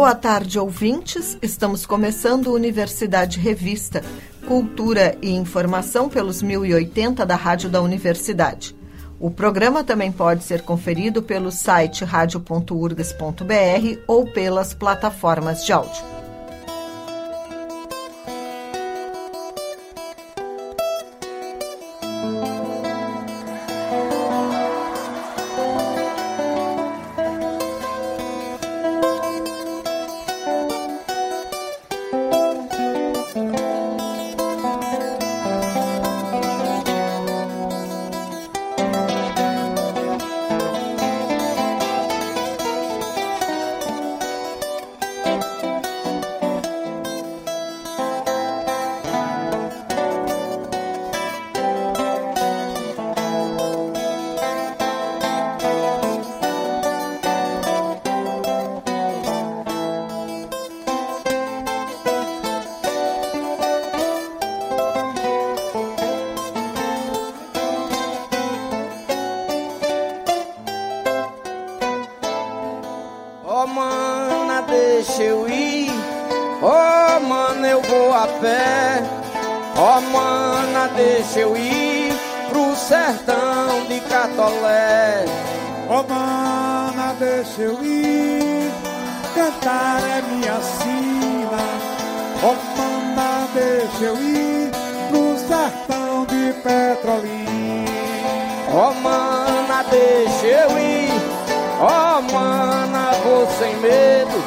Boa 0.00 0.14
tarde, 0.14 0.58
ouvintes. 0.58 1.36
Estamos 1.42 1.84
começando 1.84 2.54
Universidade 2.54 3.38
Revista, 3.38 4.02
Cultura 4.48 5.14
e 5.20 5.28
Informação 5.30 6.08
pelos 6.08 6.40
1080 6.40 7.26
da 7.26 7.36
Rádio 7.36 7.68
da 7.68 7.82
Universidade. 7.82 8.74
O 9.18 9.30
programa 9.30 9.84
também 9.84 10.10
pode 10.10 10.42
ser 10.42 10.62
conferido 10.62 11.22
pelo 11.22 11.52
site 11.52 12.02
radio.urgs.br 12.02 14.00
ou 14.06 14.24
pelas 14.24 14.72
plataformas 14.72 15.66
de 15.66 15.72
áudio. 15.74 16.19
sertão 83.10 83.86
de 83.88 84.00
Catolé. 84.00 85.24
Ô 85.88 85.94
oh, 85.94 86.02
mana, 86.08 87.14
deixa 87.18 87.62
eu 87.62 87.82
ir, 87.82 88.70
cantar 89.34 90.00
é 90.04 90.22
minha 90.22 90.60
sina. 90.60 91.62
Ô 92.42 92.54
oh, 92.54 92.78
mana, 92.78 93.48
deixa 93.52 94.04
eu 94.04 94.16
ir, 94.16 94.70
no 95.10 95.36
sertão 95.38 96.24
de 96.26 96.52
Petrolina. 96.62 97.90
Ó 98.72 98.90
oh, 98.90 98.94
mana, 98.94 99.84
deixa 99.90 100.46
eu 100.46 100.78
ir, 100.78 101.10
ó 101.80 102.18
oh, 102.18 102.32
mana, 102.32 103.12
vou 103.24 103.48
sem 103.58 103.76
medo. 103.78 104.40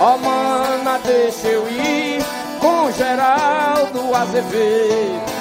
Ó 0.00 0.14
oh, 0.14 0.18
mana, 0.18 0.98
deixa 0.98 1.48
eu 1.48 1.66
ir, 1.70 2.22
com 2.60 2.92
Geraldo 2.92 4.14
Azevedo. 4.14 5.38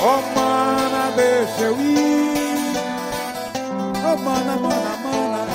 Ó 0.00 0.18
oh, 0.18 0.38
mana, 0.38 0.91
deixa 1.16 1.62
eu 1.62 1.80
ir. 1.80 2.76
Oh, 4.04 4.16
mana, 4.16 4.56
mana, 4.56 4.96
mana, 5.04 5.46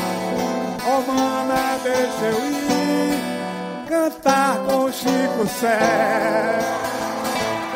oh, 0.86 1.12
mana, 1.12 1.78
deixa 1.84 2.26
eu 2.26 2.52
ir. 2.52 3.88
Cantar 3.88 4.58
com 4.60 4.92
Chico 4.92 5.48
Sé. 5.60 6.60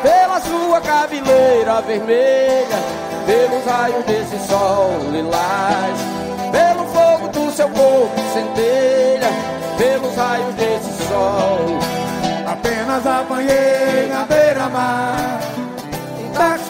Pela 0.02 0.40
sua 0.40 0.80
cabeleira 0.80 1.80
vermelha, 1.82 2.78
pelos 3.26 3.64
raios 3.64 4.04
desse 4.04 4.48
sol 4.48 4.98
lilás, 5.12 5.98
pelo 6.50 6.86
fogo 6.86 7.28
do 7.28 7.52
seu 7.52 7.68
corpo 7.68 8.20
centelha, 8.34 9.28
pelos 9.78 10.16
raios 10.16 10.54
desse 10.56 11.08
sol. 11.08 11.78
Apenas 12.46 13.06
apanhei 13.06 14.08
na 14.08 14.24
beira-mar 14.24 15.61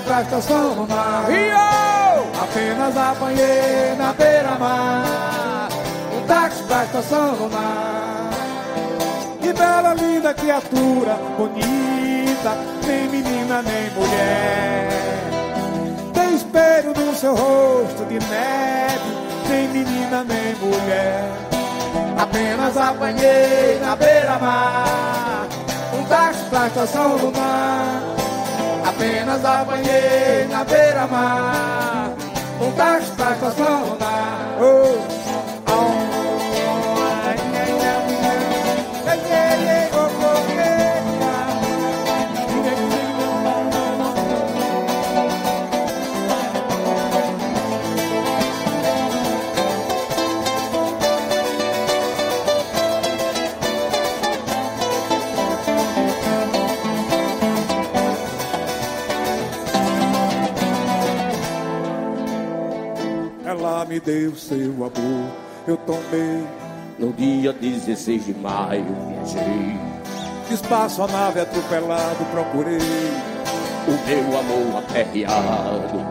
da 0.02 0.22
estação 0.22 0.74
do 0.74 0.86
mar. 0.88 1.26
Rio! 1.28 2.32
Apenas 2.42 2.96
apanhei 2.96 3.94
na 3.96 4.12
beira-mar. 4.12 5.68
Um 6.16 6.26
táxi 6.26 6.62
da 6.64 6.84
estação 6.84 7.34
do 7.34 7.50
mar. 7.50 8.30
Que 9.40 9.52
bela, 9.52 9.94
linda 9.94 10.34
criatura, 10.34 11.14
bonita, 11.36 12.56
nem 12.86 13.08
menina 13.08 13.62
nem 13.62 13.90
mulher. 13.90 14.88
Tem 16.12 16.34
espelho 16.34 16.92
no 16.94 17.14
seu 17.14 17.34
rosto 17.34 18.04
de 18.06 18.18
neve, 18.18 19.48
nem 19.48 19.68
menina 19.68 20.24
nem 20.24 20.54
mulher. 20.56 21.24
Apenas 22.18 22.76
apanhei 22.76 23.78
na 23.80 23.96
beira-mar. 23.96 25.48
Um 25.94 26.04
táxi 26.04 26.44
pra 26.50 26.66
estação 26.68 27.16
do 27.18 27.32
mar 27.36 28.21
me 29.02 29.22
deu 64.04 64.34
seu 64.34 64.72
amor. 64.72 65.30
Eu 65.66 65.76
tomei. 65.78 66.46
No 66.98 67.12
dia 67.12 67.52
16 67.52 68.26
de 68.26 68.34
maio, 68.34 68.84
viajei. 69.08 69.80
Espaço 70.50 71.02
a 71.02 71.08
nave 71.08 71.40
atropelado, 71.40 72.24
procurei. 72.30 72.78
O 73.88 74.06
meu 74.06 74.38
amor 74.38 74.78
aperreado. 74.78 76.06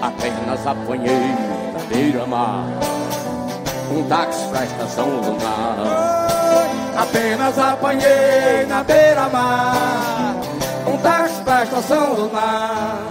Apenas 0.00 0.66
apanhei 0.66 1.28
na 1.72 1.84
beira-mar. 1.88 2.66
Um 3.90 4.02
táxi 4.04 4.48
pra 4.48 4.64
estação 4.64 5.08
lunar. 5.20 6.26
Apenas 6.96 7.58
apanhei 7.58 8.64
na 8.68 8.82
beira-mar. 8.82 10.36
Um 10.86 10.96
táxi 10.98 11.42
pra 11.42 11.64
estação 11.64 12.14
lunar. 12.14 13.02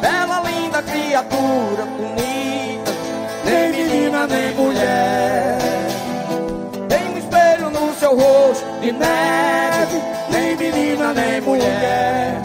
Bela, 0.00 0.40
linda 0.48 0.82
criatura, 0.82 1.75
nem 4.26 4.54
mulher. 4.54 5.58
Tem 6.88 7.08
um 7.08 7.18
espelho 7.18 7.70
no 7.70 7.94
seu 7.94 8.16
rosto 8.16 8.64
de 8.80 8.92
neve, 8.92 10.02
nem 10.30 10.56
menina 10.56 11.12
nem 11.12 11.40
mulher. 11.40 12.40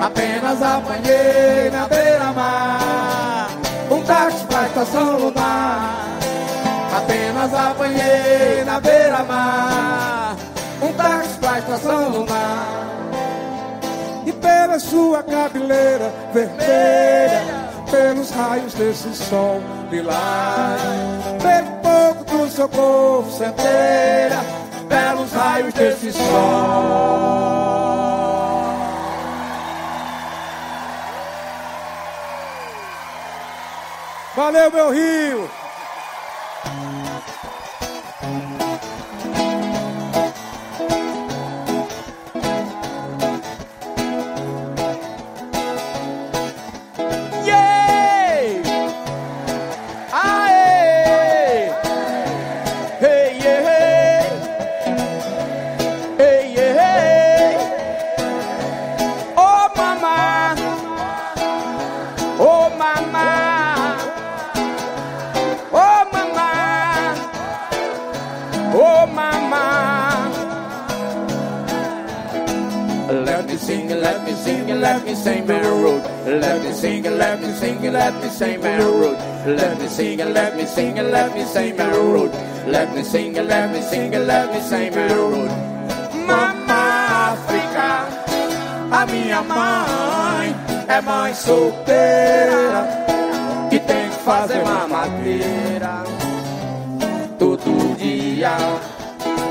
Apenas 0.00 0.62
apanhei 0.62 1.70
na 1.70 1.86
beira-mar 1.86 3.50
um 3.90 4.02
táxi 4.02 4.44
pra 4.46 4.66
estação 4.66 5.18
lunar. 5.18 6.18
Apenas 6.96 7.54
apanhei 7.54 8.64
na 8.64 8.80
beira-mar 8.80 10.36
um 10.82 10.92
táxi 10.94 11.38
pra 11.38 11.58
estação 11.58 12.08
lunar. 12.08 12.88
E 14.26 14.32
pela 14.32 14.78
sua 14.78 15.22
cabeleira 15.22 16.12
vermelha 16.32 17.61
pelos 17.92 18.30
raios 18.30 18.72
desse 18.72 19.14
sol 19.14 19.60
lilás, 19.90 20.80
pelo 21.42 21.70
pouco 21.82 22.24
do 22.24 22.50
seu 22.50 22.66
corpo 22.66 23.30
centeira, 23.30 24.40
belos 24.88 25.30
raios 25.32 25.74
desse 25.74 26.10
sol. 26.10 26.22
Valeu, 34.34 34.70
meu 34.70 34.90
Rio! 34.90 35.61
Let 74.02 75.04
me 75.04 75.14
sing 75.14 75.46
man 75.46 75.64
road. 75.82 76.02
Let 76.26 76.62
me 76.62 76.72
sing 76.72 77.06
and 77.06 77.18
let 77.18 77.40
me 77.40 77.52
sing 77.52 77.86
and 77.86 77.92
let 77.94 78.14
me 78.22 78.28
sing 78.28 78.60
man 78.60 78.80
road. 78.80 79.16
Let 79.46 79.78
me 79.78 79.88
sing 79.88 80.20
and 80.20 80.34
let 80.34 80.56
me 80.56 80.66
sing 80.66 80.98
and 80.98 81.10
let 81.10 81.34
me 81.34 81.44
sing 81.44 81.76
man 81.76 81.94
road. 82.12 82.32
Let 82.66 82.94
me 82.94 83.02
sing 83.02 83.38
and 83.38 83.48
let 83.48 83.72
me 83.72 83.80
sing 83.80 84.14
and 84.14 84.26
let 84.26 84.52
me 84.52 84.60
sing 84.60 84.94
man 84.94 85.16
road. 85.16 85.50
Mama 86.26 86.82
África, 87.32 88.08
a 88.90 89.06
minha 89.06 89.42
mãe 89.42 90.54
é 90.88 91.00
mãe 91.00 91.34
solteira 91.34 92.86
que 93.70 93.78
tem 93.78 94.08
que 94.10 94.16
fazer 94.24 94.62
mamadeira 94.64 96.04
todo 97.38 97.96
dia, 97.96 98.56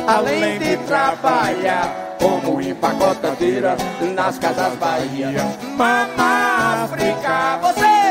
além 0.07 0.59
de 0.59 0.77
trabalhar 0.88 2.10
como 2.21 2.62
empacotadeira 2.62 3.75
nas 4.13 4.38
casas 4.38 4.75
Bahia. 4.75 5.44
Mama 5.75 6.83
África, 6.83 7.57
você! 7.57 8.01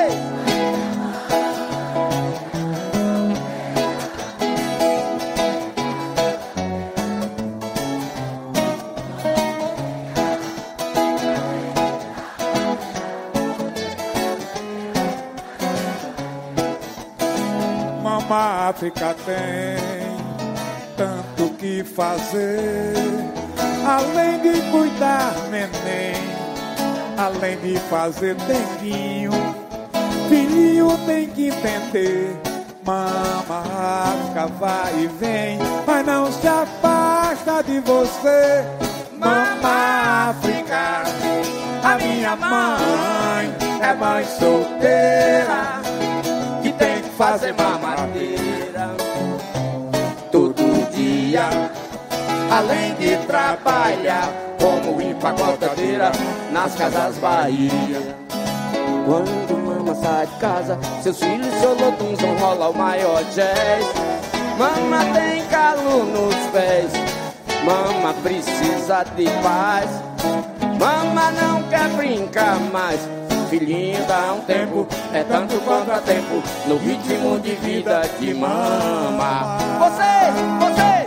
Mama 18.02 18.68
África 18.68 19.14
tem 19.24 20.16
tanto 20.96 21.54
que 21.54 21.84
fazer 21.84 23.39
Além 23.86 24.40
de 24.40 24.60
cuidar 24.70 25.34
neném, 25.50 26.14
além 27.16 27.58
de 27.58 27.78
fazer 27.88 28.34
denguinho, 28.34 29.32
filhinho 30.28 30.98
tem 31.06 31.26
que 31.28 31.48
entender. 31.48 32.36
Mama 32.84 33.62
África 34.04 34.46
vai 34.58 35.02
e 35.02 35.06
vem, 35.06 35.58
mas 35.86 36.06
não 36.06 36.30
se 36.32 36.46
afasta 36.46 37.62
de 37.62 37.80
você. 37.80 38.64
Mama 39.18 40.30
África, 40.30 41.04
a 41.82 41.96
minha 41.96 42.36
mãe 42.36 43.54
é 43.82 43.94
mãe 43.94 44.24
solteira 44.24 45.80
que 46.62 46.72
tem 46.72 47.02
que 47.02 47.10
fazer 47.10 47.54
mamadeira 47.54 48.90
todo 50.30 50.90
dia 50.90 51.69
além 52.50 52.94
de 52.94 53.16
trabalhar 53.26 54.28
como 54.60 55.00
empacotadeira 55.00 56.10
nas 56.50 56.74
casas 56.74 57.16
Bahia. 57.18 58.16
Quando 59.06 59.56
mama 59.64 59.94
sai 59.94 60.26
de 60.26 60.34
casa, 60.34 60.78
seus 61.02 61.18
filhos 61.18 61.54
solotuns 61.60 62.20
vão 62.20 62.36
rolar 62.36 62.70
o 62.70 62.76
maior 62.76 63.22
jazz. 63.24 63.86
Mama 64.58 64.98
tem 65.14 65.42
calo 65.46 66.04
nos 66.04 66.34
pés, 66.52 66.90
mama 67.64 68.12
precisa 68.22 69.04
de 69.16 69.24
paz. 69.42 69.88
Mama 70.78 71.30
não 71.32 71.62
quer 71.64 71.88
brincar 71.90 72.58
mais. 72.72 73.00
Filhinho 73.48 74.04
dá 74.06 74.34
um 74.34 74.40
tempo, 74.42 74.86
é 75.12 75.24
tanto 75.24 75.58
quanto 75.62 76.00
tempo 76.02 76.40
no 76.66 76.76
ritmo 76.76 77.40
de 77.40 77.52
vida 77.56 78.02
de 78.20 78.32
mama. 78.32 79.58
Vocês, 79.80 80.34
vocês! 80.60 80.99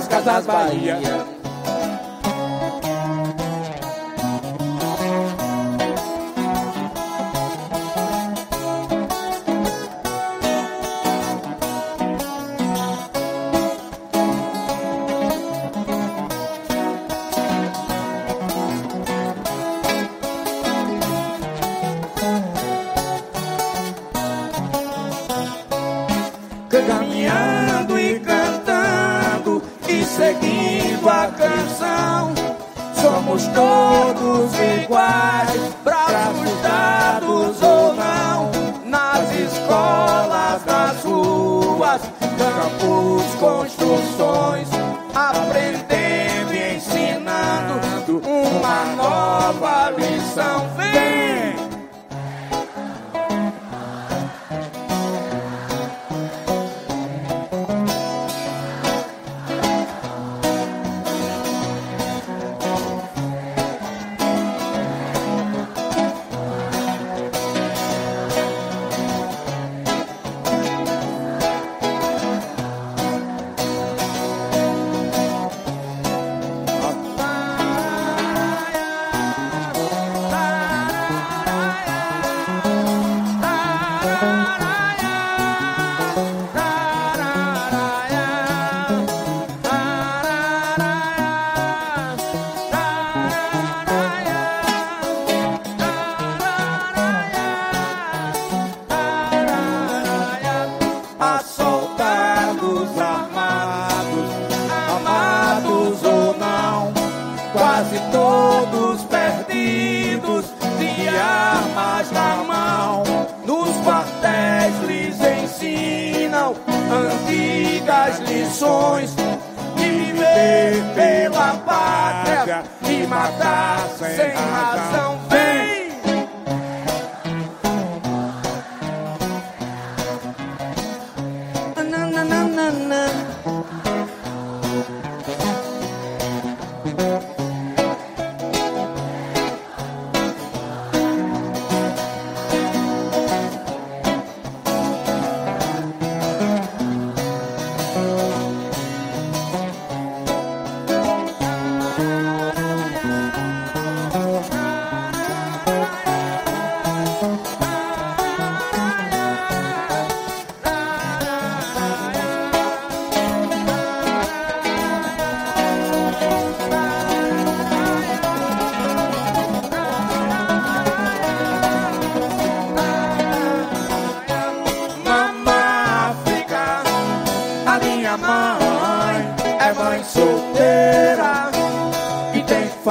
Nas 0.00 0.08
casas 0.08 0.46
Bahia. 0.46 1.39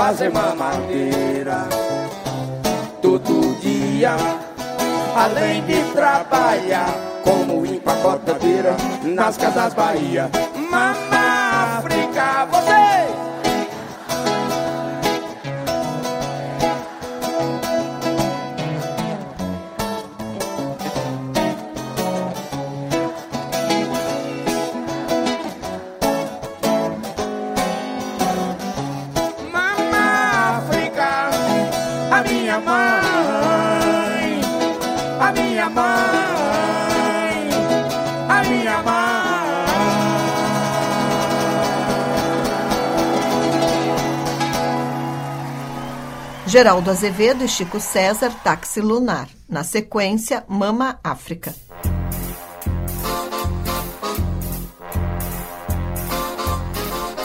Fazer 0.09 0.33
mamadeira 0.33 1.69
todo 2.99 3.55
dia, 3.61 4.17
além 5.15 5.61
de 5.65 5.83
trabalhar 5.93 6.89
como 7.23 7.63
empacotadeira 7.63 8.75
nas 9.03 9.37
casas 9.37 9.71
Bahia. 9.75 10.27
Mama 10.71 11.08
Geraldo 46.49 46.89
Azevedo 46.89 47.43
e 47.43 47.47
Chico 47.47 47.79
César, 47.79 48.31
Táxi 48.43 48.81
Lunar. 48.81 49.29
Na 49.47 49.63
sequência, 49.63 50.43
Mama 50.47 50.99
África. 51.03 51.53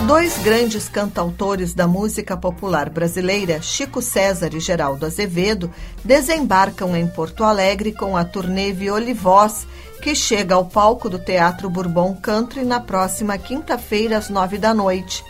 Dois 0.06 0.36
grandes 0.42 0.90
cantautores 0.90 1.72
da 1.72 1.86
música 1.86 2.36
popular 2.36 2.90
brasileira, 2.90 3.62
Chico 3.62 4.02
César 4.02 4.52
e 4.52 4.60
Geraldo 4.60 5.06
Azevedo, 5.06 5.72
desembarcam 6.04 6.94
em 6.94 7.06
Porto 7.06 7.44
Alegre 7.44 7.92
com 7.92 8.14
a 8.14 8.26
turnê 8.26 8.74
Violivoz, 8.74 9.66
que 10.02 10.14
chega 10.14 10.54
ao 10.54 10.66
palco 10.66 11.08
do 11.08 11.18
Teatro 11.18 11.70
Bourbon 11.70 12.14
Country 12.20 12.62
na 12.62 12.78
próxima 12.78 13.38
quinta-feira, 13.38 14.18
às 14.18 14.28
nove 14.28 14.58
da 14.58 14.74
noite. 14.74 15.24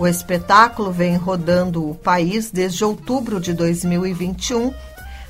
O 0.00 0.06
espetáculo 0.06 0.90
vem 0.90 1.14
rodando 1.14 1.86
o 1.86 1.94
país 1.94 2.50
desde 2.50 2.82
outubro 2.82 3.38
de 3.38 3.52
2021, 3.52 4.72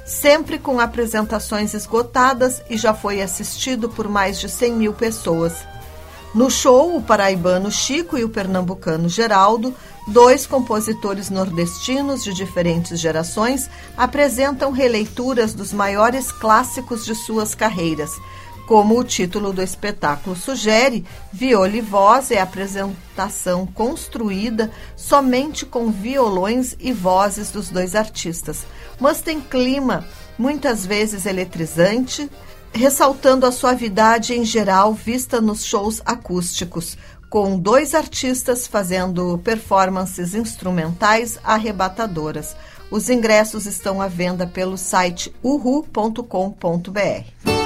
sempre 0.07 0.61
com 0.61 0.79
apresentações 0.79 1.75
esgotadas 1.75 2.63
e 2.71 2.77
já 2.77 2.95
foi 2.95 3.21
assistido 3.21 3.89
por 3.89 4.07
mais 4.07 4.39
de 4.39 4.49
100 4.49 4.73
mil 4.75 4.93
pessoas. 4.93 5.55
No 6.33 6.49
show, 6.49 6.97
o 6.97 7.03
paraibano 7.03 7.69
Chico 7.69 8.17
e 8.17 8.23
o 8.23 8.29
pernambucano 8.29 9.09
Geraldo, 9.09 9.75
dois 10.07 10.47
compositores 10.47 11.31
nordestinos 11.31 12.23
de 12.23 12.33
diferentes 12.33 13.01
gerações, 13.01 13.69
apresentam 13.97 14.71
releituras 14.71 15.53
dos 15.53 15.73
maiores 15.73 16.31
clássicos 16.31 17.05
de 17.05 17.17
suas 17.17 17.57
carreiras, 17.57 18.13
como 18.71 19.01
o 19.01 19.03
título 19.03 19.53
do 19.53 19.61
espetáculo 19.61 20.37
sugere, 20.37 21.05
Viola 21.33 21.77
e 21.77 21.81
Voz 21.81 22.31
é 22.31 22.41
apresentação 22.41 23.67
construída 23.67 24.71
somente 24.95 25.67
com 25.67 25.91
violões 25.91 26.77
e 26.79 26.93
vozes 26.93 27.51
dos 27.51 27.69
dois 27.69 27.97
artistas, 27.97 28.65
mas 29.01 29.21
tem 29.21 29.41
clima 29.41 30.07
muitas 30.39 30.87
vezes 30.87 31.27
eletrizante, 31.27 32.31
ressaltando 32.73 33.45
a 33.45 33.51
suavidade 33.51 34.35
em 34.35 34.45
geral 34.45 34.95
vista 34.95 35.41
nos 35.41 35.65
shows 35.65 36.01
acústicos, 36.07 36.97
com 37.29 37.59
dois 37.59 37.93
artistas 37.93 38.69
fazendo 38.69 39.41
performances 39.43 40.33
instrumentais 40.33 41.41
arrebatadoras. 41.43 42.55
Os 42.89 43.11
ingressos 43.11 43.67
estão 43.67 44.01
à 44.01 44.07
venda 44.07 44.47
pelo 44.47 44.79
site 44.79 45.35
uhu.com.br. 45.43 47.60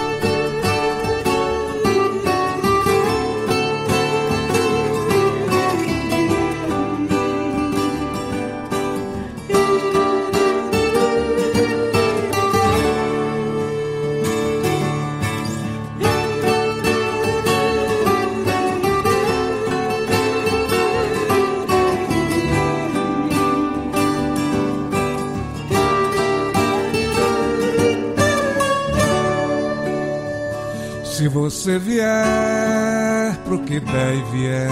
você 31.35 31.81
vier 31.81 33.37
pro 33.45 33.59
que 33.59 33.81
der 33.81 34.14
e 34.14 34.23
vier 34.31 34.71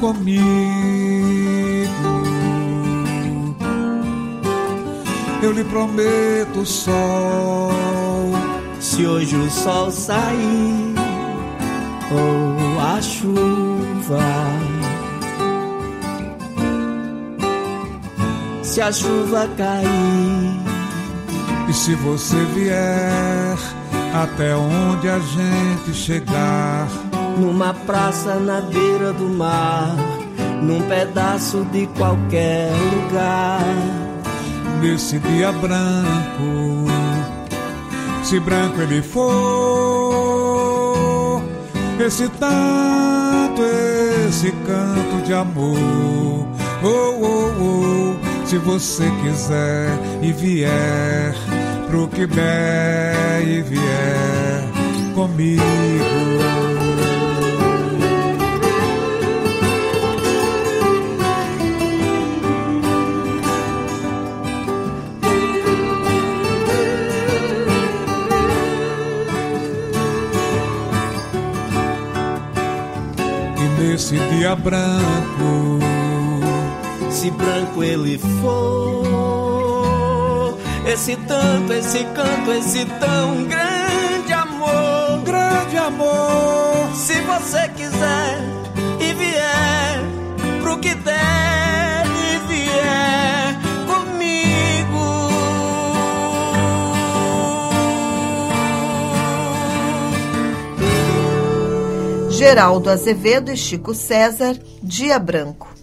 comigo, 0.00 0.40
eu 5.42 5.52
lhe 5.52 5.64
prometo 5.64 6.64
sol. 6.64 7.72
Se 8.80 9.04
hoje 9.04 9.36
o 9.36 9.50
sol 9.50 9.90
sair 9.90 10.94
ou 12.10 12.80
a 12.80 13.02
chuva, 13.02 14.24
se 18.62 18.80
a 18.80 18.90
chuva 18.90 19.46
cair, 19.58 20.60
e 21.68 21.72
se 21.74 21.94
você 21.96 22.44
vier 22.54 23.83
até 24.14 24.54
onde 24.54 25.08
a 25.08 25.18
gente 25.18 25.92
chegar. 25.92 26.88
Numa 27.36 27.74
praça 27.74 28.36
na 28.36 28.60
beira 28.60 29.12
do 29.12 29.28
mar, 29.28 29.96
num 30.62 30.80
pedaço 30.82 31.64
de 31.72 31.88
qualquer 31.88 32.70
lugar. 32.92 33.60
Nesse 34.80 35.18
dia 35.18 35.50
branco, 35.50 36.86
se 38.22 38.38
branco 38.38 38.80
ele 38.80 39.02
for, 39.02 39.32
esse 41.98 42.28
tanto, 42.28 43.62
esse 44.28 44.52
canto 44.64 45.24
de 45.26 45.34
amor. 45.34 46.46
Oh, 46.84 47.18
oh, 47.20 47.50
oh, 47.60 48.14
se 48.46 48.58
você 48.58 49.10
quiser 49.22 49.88
e 50.22 50.32
vier 50.32 51.34
pro 51.94 52.08
que 52.08 52.26
der 52.26 53.40
e 53.46 53.62
vier 53.62 54.64
comigo. 55.14 55.62
E 73.56 73.80
nesse 73.80 74.18
dia 74.18 74.56
branco, 74.56 75.78
se 77.08 77.30
branco 77.30 77.84
ele 77.84 78.18
for. 78.18 79.63
Esse 80.94 81.16
tanto, 81.16 81.72
esse 81.72 82.04
canto, 82.14 82.52
esse 82.52 82.84
tão 82.84 83.44
grande 83.48 84.32
amor. 84.32 85.22
Grande 85.24 85.76
amor. 85.76 86.94
Se 86.94 87.20
você 87.22 87.68
quiser 87.70 88.38
e 89.00 89.12
vier 89.12 89.98
pro 90.62 90.78
que 90.78 90.94
der 90.94 92.06
e 92.06 92.38
vier 92.46 93.58
comigo. 93.88 95.10
Geraldo 102.30 102.88
Azevedo 102.88 103.50
e 103.50 103.56
Chico 103.56 103.92
César, 103.94 104.56
Dia 104.80 105.18
Branco. 105.18 105.73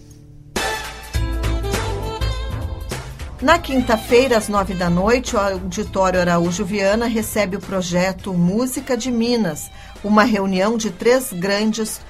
Na 3.42 3.58
quinta-feira, 3.58 4.38
às 4.38 4.48
nove 4.48 4.72
da 4.72 4.88
noite, 4.88 5.34
o 5.34 5.38
Auditório 5.40 6.20
Araújo 6.20 6.64
Viana 6.64 7.06
recebe 7.06 7.56
o 7.56 7.60
projeto 7.60 8.32
Música 8.32 8.96
de 8.96 9.10
Minas, 9.10 9.68
uma 10.04 10.22
reunião 10.22 10.76
de 10.76 10.92
três 10.92 11.32
grandes 11.32 12.00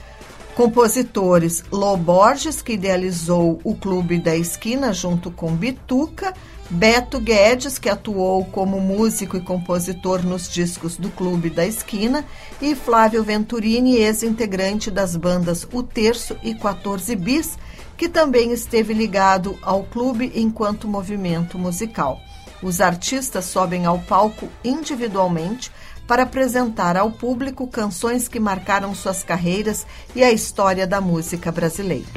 compositores. 0.55 1.65
Lô 1.73 1.97
Borges, 1.97 2.61
que 2.61 2.75
idealizou 2.75 3.59
o 3.65 3.75
Clube 3.75 4.19
da 4.19 4.37
Esquina 4.37 4.93
junto 4.93 5.31
com 5.31 5.57
Bituca, 5.57 6.35
Beto 6.69 7.19
Guedes, 7.19 7.79
que 7.79 7.89
atuou 7.89 8.45
como 8.45 8.79
músico 8.79 9.35
e 9.35 9.41
compositor 9.41 10.23
nos 10.23 10.51
discos 10.51 10.99
do 10.99 11.09
Clube 11.09 11.49
da 11.49 11.65
Esquina, 11.65 12.27
e 12.61 12.75
Flávio 12.75 13.25
Venturini, 13.25 13.97
ex-integrante 13.97 14.91
das 14.91 15.17
bandas 15.17 15.67
O 15.73 15.83
Terço 15.83 16.37
e 16.43 16.55
14 16.55 17.17
Bis, 17.17 17.57
que 18.02 18.09
também 18.09 18.50
esteve 18.50 18.92
ligado 18.92 19.56
ao 19.62 19.85
clube 19.85 20.32
enquanto 20.35 20.88
movimento 20.88 21.56
musical. 21.56 22.21
Os 22.61 22.80
artistas 22.80 23.44
sobem 23.44 23.87
ao 23.87 23.97
palco 23.97 24.49
individualmente 24.64 25.71
para 26.04 26.25
apresentar 26.25 26.97
ao 26.97 27.12
público 27.12 27.64
canções 27.68 28.26
que 28.26 28.40
marcaram 28.40 28.92
suas 28.92 29.23
carreiras 29.23 29.87
e 30.16 30.25
a 30.25 30.32
história 30.32 30.85
da 30.85 31.00
música 31.00 31.52
brasileira. 31.52 32.09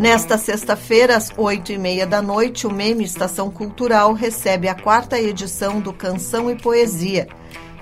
Nesta 0.00 0.38
sexta-feira, 0.38 1.14
às 1.14 1.30
oito 1.36 1.70
e 1.70 1.76
meia 1.76 2.06
da 2.06 2.22
noite, 2.22 2.66
o 2.66 2.72
Meme 2.72 3.04
Estação 3.04 3.50
Cultural 3.50 4.14
recebe 4.14 4.66
a 4.66 4.74
quarta 4.74 5.20
edição 5.20 5.78
do 5.78 5.92
Canção 5.92 6.50
e 6.50 6.56
Poesia. 6.56 7.28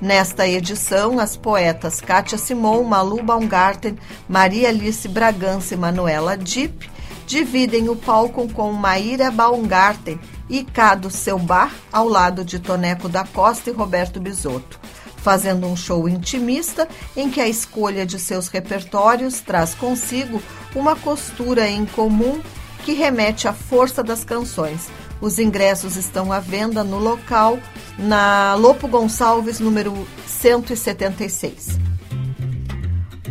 Nesta 0.01 0.47
edição, 0.47 1.19
as 1.19 1.39
poetas 1.39 2.03
Kátia 2.03 2.37
Simon, 2.37 2.83
Malu 2.83 3.23
Baumgarten, 3.23 3.97
Maria 4.29 4.69
Alice 4.69 5.09
Bragança 5.09 5.73
e 5.73 5.77
Manuela 5.77 6.37
Dipp 6.37 6.91
dividem 7.27 7.89
o 7.89 7.97
palco 7.97 8.47
com 8.53 8.73
Maíra 8.73 9.31
Baumgarten 9.31 10.21
e 10.51 10.63
Cado 10.63 11.11
Selbar, 11.11 11.75
ao 11.91 12.07
lado 12.07 12.45
de 12.45 12.59
Toneco 12.59 13.09
da 13.09 13.25
Costa 13.25 13.71
e 13.71 13.73
Roberto 13.73 14.21
Bisotto, 14.21 14.79
fazendo 15.17 15.67
um 15.67 15.75
show 15.75 16.07
intimista 16.07 16.87
em 17.17 17.31
que 17.31 17.41
a 17.41 17.49
escolha 17.49 18.05
de 18.05 18.19
seus 18.19 18.49
repertórios 18.49 19.41
traz 19.41 19.75
consigo 19.75 20.43
uma 20.75 20.95
costura 20.95 21.67
em 21.67 21.87
comum 21.87 22.41
que 22.85 22.93
remete 22.93 23.49
à 23.49 23.53
força 23.55 24.05
das 24.05 24.23
canções. 24.23 24.89
Os 25.21 25.39
ingressos 25.39 25.97
estão 25.97 26.31
à 26.31 26.41
venda 26.41 26.85
no 26.85 26.99
local, 26.99 27.59
na 27.99 28.55
Lopo 28.55 28.87
Gonçalves, 28.87 29.59
número 29.59 30.07
176. 30.27 31.79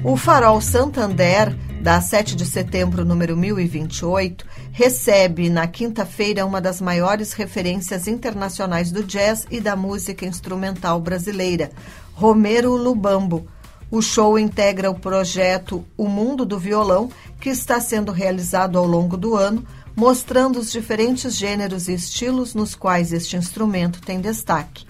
O 0.03 0.17
Farol 0.17 0.59
Santander, 0.61 1.55
da 1.81 2.01
7 2.01 2.35
de 2.35 2.45
setembro, 2.45 3.05
número 3.05 3.37
1028, 3.37 4.45
recebe 4.71 5.49
na 5.49 5.67
quinta-feira 5.67 6.45
uma 6.45 6.59
das 6.59 6.81
maiores 6.81 7.33
referências 7.33 8.07
internacionais 8.07 8.91
do 8.91 9.03
jazz 9.03 9.45
e 9.51 9.59
da 9.59 9.75
música 9.75 10.25
instrumental 10.25 10.99
brasileira, 10.99 11.71
Romero 12.13 12.75
Lubambo. 12.75 13.47
O 13.91 14.01
show 14.01 14.37
integra 14.39 14.89
o 14.89 14.99
projeto 14.99 15.85
O 15.95 16.07
Mundo 16.07 16.43
do 16.43 16.57
Violão, 16.57 17.09
que 17.39 17.49
está 17.49 17.79
sendo 17.79 18.11
realizado 18.11 18.79
ao 18.79 18.85
longo 18.85 19.15
do 19.15 19.35
ano, 19.35 19.63
mostrando 19.95 20.59
os 20.59 20.71
diferentes 20.71 21.35
gêneros 21.35 21.87
e 21.87 21.93
estilos 21.93 22.53
nos 22.53 22.75
quais 22.75 23.13
este 23.13 23.37
instrumento 23.37 24.01
tem 24.01 24.19
destaque. 24.19 24.85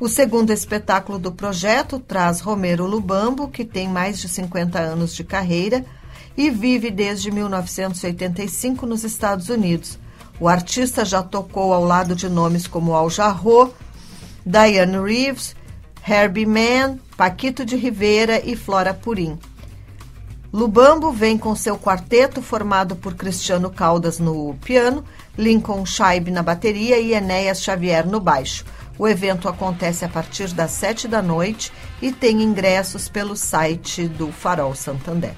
O 0.00 0.08
segundo 0.08 0.52
espetáculo 0.52 1.18
do 1.18 1.32
projeto 1.32 1.98
traz 1.98 2.40
Romero 2.40 2.86
Lubambo, 2.86 3.48
que 3.48 3.64
tem 3.64 3.88
mais 3.88 4.18
de 4.18 4.28
50 4.28 4.78
anos 4.78 5.14
de 5.14 5.24
carreira 5.24 5.84
e 6.36 6.50
vive 6.50 6.90
desde 6.90 7.30
1985 7.30 8.86
nos 8.86 9.02
Estados 9.02 9.48
Unidos. 9.48 9.98
O 10.40 10.48
artista 10.48 11.04
já 11.04 11.20
tocou 11.20 11.72
ao 11.72 11.84
lado 11.84 12.14
de 12.14 12.28
nomes 12.28 12.68
como 12.68 12.94
Al 12.94 13.10
Jarreau, 13.10 13.74
Diane 14.46 14.98
Reeves, 14.98 15.56
Herbie 16.06 16.46
Mann, 16.46 16.98
Paquito 17.16 17.64
de 17.64 17.74
Rivera 17.74 18.40
e 18.44 18.54
Flora 18.54 18.94
Purim. 18.94 19.36
Lubambo 20.52 21.12
vem 21.12 21.36
com 21.36 21.54
seu 21.54 21.76
quarteto 21.78 22.40
formado 22.40 22.96
por 22.96 23.14
Cristiano 23.14 23.70
Caldas 23.70 24.18
no 24.18 24.54
piano, 24.64 25.04
Lincoln 25.36 25.84
Scheib 25.84 26.30
na 26.30 26.42
bateria 26.42 26.98
e 26.98 27.12
Enéas 27.12 27.62
Xavier 27.62 28.06
no 28.06 28.18
baixo. 28.18 28.64
O 28.98 29.06
evento 29.06 29.48
acontece 29.48 30.04
a 30.04 30.08
partir 30.08 30.48
das 30.54 30.70
sete 30.70 31.06
da 31.06 31.20
noite 31.20 31.70
e 32.00 32.10
tem 32.10 32.42
ingressos 32.42 33.08
pelo 33.08 33.36
site 33.36 34.08
do 34.08 34.32
Farol 34.32 34.74
Santander. 34.74 35.34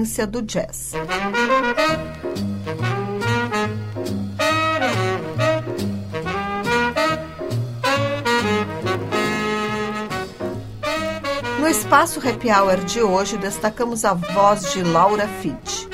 essência 0.00 0.26
do 0.26 0.42
jazz. 0.42 0.92
No 11.58 11.68
espaço 11.68 12.20
Happy 12.26 12.50
Hour 12.50 12.84
de 12.84 13.02
hoje, 13.02 13.36
destacamos 13.36 14.04
a 14.04 14.14
voz 14.14 14.72
de 14.72 14.82
Laura 14.82 15.28
Fitch. 15.40 15.86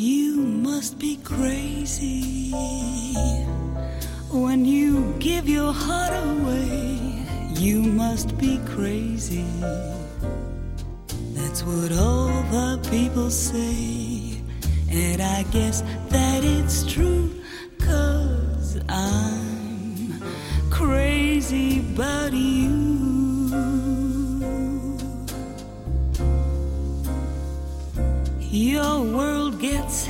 You 0.00 0.36
must 0.36 1.00
be 1.00 1.16
crazy 1.24 2.52
when 4.30 4.64
you 4.64 5.12
give 5.18 5.48
your 5.48 5.72
heart 5.72 6.12
away. 6.12 7.00
You 7.54 7.82
must 7.82 8.38
be 8.38 8.60
crazy. 8.64 9.44
That's 11.34 11.64
what 11.64 11.90
all 11.90 12.28
the 12.44 12.78
people 12.92 13.28
say. 13.28 14.40
And 14.88 15.20
I 15.20 15.42
guess 15.50 15.82
that 16.10 16.44
it's 16.44 16.86
true, 16.86 17.34
cause 17.80 18.78
I'm 18.88 20.22
crazy 20.70 21.80
about 21.80 22.32
you. 22.34 22.87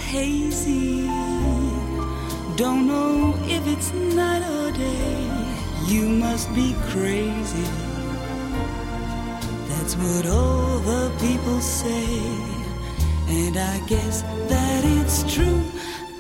hazy. 0.09 1.07
Don't 2.57 2.87
know 2.87 3.35
if 3.45 3.63
it's 3.67 3.93
night 3.93 4.43
or 4.57 4.73
day. 4.73 5.21
You 5.87 6.09
must 6.09 6.49
be 6.55 6.75
crazy. 6.93 7.69
That's 9.69 9.95
what 9.97 10.25
all 10.27 10.79
the 10.93 11.13
people 11.21 11.61
say. 11.61 12.09
And 13.29 13.55
I 13.59 13.77
guess 13.87 14.23
that 14.53 14.83
it's 14.99 15.19
true. 15.35 15.63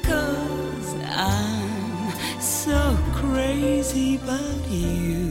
Cause 0.02 0.88
I'm 1.06 2.40
so 2.40 2.80
crazy 3.14 4.16
about 4.16 4.68
you. 4.68 5.27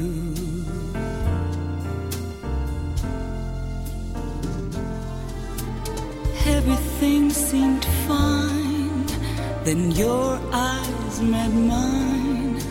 Then 9.68 9.92
your 9.92 10.40
eyes 10.54 11.22
met 11.22 11.52
mine, 11.52 12.62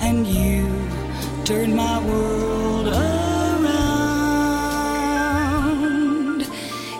and 0.00 0.24
you 0.24 0.70
turned 1.44 1.74
my 1.74 1.98
world 2.06 2.86
around. 2.86 3.74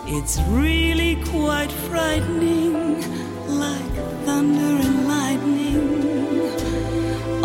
It's 0.08 0.40
really 0.48 1.22
quite 1.22 1.70
frightening, 1.88 3.00
like 3.46 3.94
thunder 4.24 4.74
and 4.86 5.06
lightning. 5.06 5.84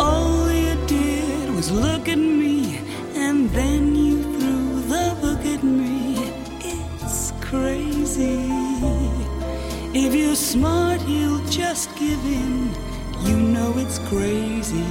All 0.00 0.50
you 0.50 0.74
did 0.88 1.54
was 1.54 1.70
look 1.70 2.08
at 2.08 2.18
me, 2.18 2.80
and 3.14 3.48
then 3.50 3.94
you 3.94 4.22
threw 4.34 4.80
the 4.94 5.14
book 5.22 5.46
at 5.46 5.62
me. 5.62 6.16
It's 6.58 7.30
crazy 7.40 8.50
if 9.94 10.12
you 10.12 10.34
smile. 10.34 10.79
crazy. 14.10 14.90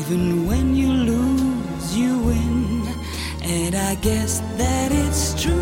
Even 0.00 0.46
when 0.46 0.74
you 0.74 0.90
lose, 0.90 1.86
you 1.94 2.18
win. 2.20 2.82
And 3.42 3.74
I 3.74 3.94
guess 3.96 4.40
that 4.56 4.90
it's 4.90 5.42
true. 5.42 5.57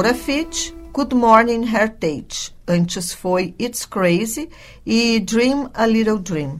Laura 0.00 0.14
Fitch, 0.14 0.72
Good 0.94 1.14
Morning 1.14 1.62
Heritage. 1.62 2.54
Antes 2.66 3.12
foi 3.12 3.54
It's 3.60 3.84
Crazy 3.84 4.48
e 4.86 5.20
Dream 5.20 5.68
a 5.74 5.84
Little 5.84 6.18
Dream. 6.18 6.58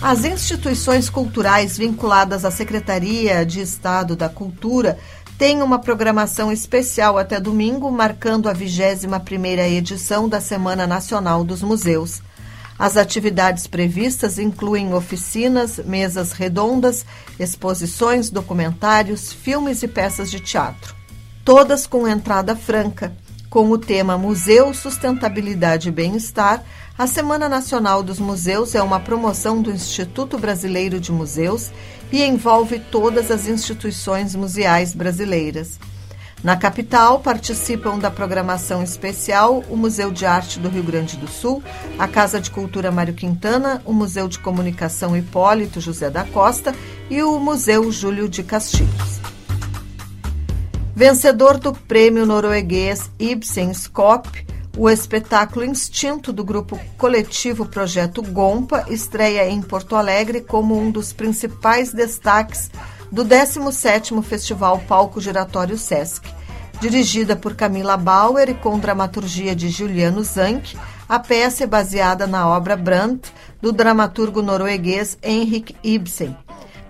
As 0.00 0.24
instituições 0.24 1.10
culturais 1.10 1.76
vinculadas 1.76 2.44
à 2.44 2.52
Secretaria 2.52 3.44
de 3.44 3.60
Estado 3.60 4.14
da 4.14 4.28
Cultura 4.28 4.96
têm 5.36 5.60
uma 5.60 5.80
programação 5.80 6.52
especial 6.52 7.18
até 7.18 7.40
domingo, 7.40 7.90
marcando 7.90 8.48
a 8.48 8.54
21ª 8.54 9.68
edição 9.68 10.28
da 10.28 10.40
Semana 10.40 10.86
Nacional 10.86 11.42
dos 11.42 11.64
Museus. 11.64 12.22
As 12.78 12.96
atividades 12.96 13.66
previstas 13.66 14.38
incluem 14.38 14.94
oficinas, 14.94 15.78
mesas 15.84 16.30
redondas, 16.30 17.04
exposições, 17.38 18.30
documentários, 18.30 19.32
filmes 19.32 19.82
e 19.82 19.88
peças 19.88 20.30
de 20.30 20.38
teatro. 20.38 20.94
Todas 21.44 21.86
com 21.86 22.06
entrada 22.06 22.54
franca. 22.54 23.12
Com 23.50 23.70
o 23.70 23.78
tema 23.78 24.16
Museu, 24.16 24.72
Sustentabilidade 24.74 25.88
e 25.88 25.92
Bem-Estar, 25.92 26.62
a 26.96 27.06
Semana 27.06 27.48
Nacional 27.48 28.02
dos 28.02 28.18
Museus 28.18 28.74
é 28.74 28.82
uma 28.82 29.00
promoção 29.00 29.62
do 29.62 29.70
Instituto 29.70 30.38
Brasileiro 30.38 31.00
de 31.00 31.10
Museus 31.10 31.70
e 32.12 32.22
envolve 32.22 32.78
todas 32.78 33.30
as 33.30 33.48
instituições 33.48 34.34
museais 34.34 34.94
brasileiras. 34.94 35.80
Na 36.42 36.56
capital, 36.56 37.18
participam 37.18 37.98
da 37.98 38.12
programação 38.12 38.80
especial 38.82 39.64
o 39.68 39.76
Museu 39.76 40.12
de 40.12 40.24
Arte 40.24 40.60
do 40.60 40.68
Rio 40.68 40.84
Grande 40.84 41.16
do 41.16 41.26
Sul, 41.26 41.62
a 41.98 42.06
Casa 42.06 42.40
de 42.40 42.48
Cultura 42.48 42.92
Mário 42.92 43.12
Quintana, 43.12 43.82
o 43.84 43.92
Museu 43.92 44.28
de 44.28 44.38
Comunicação 44.38 45.16
Hipólito 45.16 45.80
José 45.80 46.08
da 46.08 46.24
Costa 46.24 46.72
e 47.10 47.22
o 47.24 47.40
Museu 47.40 47.90
Júlio 47.90 48.28
de 48.28 48.44
Castilhos. 48.44 49.18
Vencedor 50.94 51.58
do 51.58 51.72
prêmio 51.72 52.24
norueguês 52.24 53.10
Ibsen 53.18 53.72
Skop, 53.72 54.46
o 54.76 54.88
espetáculo 54.88 55.64
Instinto 55.64 56.32
do 56.32 56.44
grupo 56.44 56.78
coletivo 56.96 57.66
Projeto 57.66 58.22
Gompa 58.22 58.84
estreia 58.88 59.48
em 59.48 59.60
Porto 59.60 59.96
Alegre 59.96 60.40
como 60.40 60.78
um 60.78 60.88
dos 60.88 61.12
principais 61.12 61.92
destaques 61.92 62.70
do 63.10 63.24
17º 63.24 64.22
Festival 64.22 64.78
Palco 64.86 65.20
Giratório 65.20 65.78
Sesc. 65.78 66.28
Dirigida 66.80 67.34
por 67.34 67.54
Camila 67.54 67.96
Bauer 67.96 68.48
e 68.48 68.54
com 68.54 68.78
dramaturgia 68.78 69.54
de 69.56 69.68
Juliano 69.68 70.22
Zanck, 70.22 70.76
a 71.08 71.18
peça 71.18 71.64
é 71.64 71.66
baseada 71.66 72.26
na 72.26 72.48
obra 72.48 72.76
Brandt, 72.76 73.32
do 73.60 73.72
dramaturgo 73.72 74.42
norueguês 74.42 75.18
Henrik 75.22 75.74
Ibsen. 75.82 76.36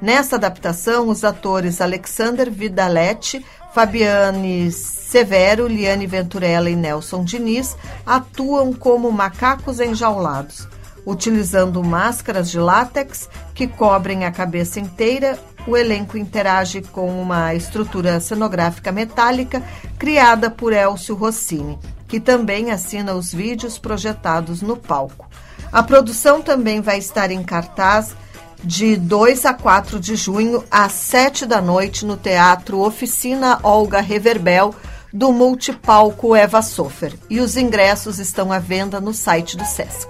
Nesta 0.00 0.36
adaptação, 0.36 1.08
os 1.08 1.24
atores 1.24 1.80
Alexander 1.80 2.50
Vidaletti, 2.50 3.44
Fabiane 3.72 4.70
Severo, 4.70 5.66
Liane 5.66 6.06
Venturella 6.06 6.68
e 6.68 6.76
Nelson 6.76 7.24
Diniz 7.24 7.76
atuam 8.04 8.72
como 8.72 9.10
macacos 9.10 9.80
enjaulados, 9.80 10.68
utilizando 11.06 11.82
máscaras 11.82 12.50
de 12.50 12.58
látex 12.58 13.28
que 13.54 13.66
cobrem 13.66 14.24
a 14.24 14.30
cabeça 14.30 14.78
inteira. 14.78 15.38
O 15.68 15.76
elenco 15.76 16.16
interage 16.16 16.80
com 16.80 17.20
uma 17.20 17.54
estrutura 17.54 18.18
cenográfica 18.20 18.90
metálica 18.90 19.62
criada 19.98 20.48
por 20.48 20.72
Elcio 20.72 21.14
Rossini, 21.14 21.78
que 22.08 22.18
também 22.18 22.70
assina 22.70 23.12
os 23.12 23.34
vídeos 23.34 23.78
projetados 23.78 24.62
no 24.62 24.78
palco. 24.78 25.28
A 25.70 25.82
produção 25.82 26.40
também 26.40 26.80
vai 26.80 26.96
estar 26.96 27.30
em 27.30 27.42
cartaz 27.42 28.16
de 28.64 28.96
2 28.96 29.44
a 29.44 29.52
4 29.52 30.00
de 30.00 30.16
junho, 30.16 30.64
às 30.70 30.92
7 30.92 31.44
da 31.44 31.60
noite, 31.60 32.06
no 32.06 32.16
Teatro 32.16 32.80
Oficina 32.80 33.60
Olga 33.62 34.00
Reverbel, 34.00 34.74
do 35.12 35.30
multipalco 35.32 36.34
Eva 36.34 36.62
Sofer. 36.62 37.12
E 37.28 37.40
os 37.40 37.58
ingressos 37.58 38.18
estão 38.18 38.50
à 38.50 38.58
venda 38.58 39.02
no 39.02 39.12
site 39.12 39.54
do 39.54 39.66
Sesc. 39.66 40.08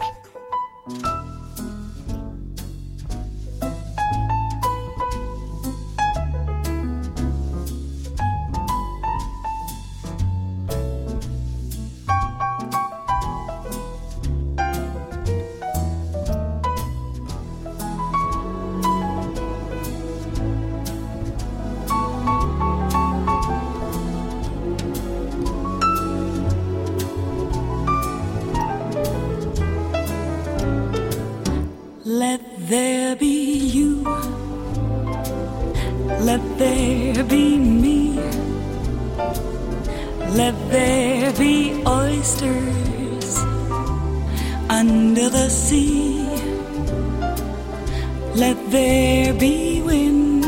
Let 48.38 48.70
there 48.70 49.34
be 49.34 49.82
wind, 49.82 50.44